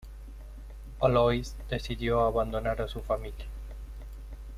Alois 0.99 1.55
decidió 1.69 2.21
abandonar 2.21 2.81
a 2.81 2.87
su 2.87 3.01
familia. 3.01 3.45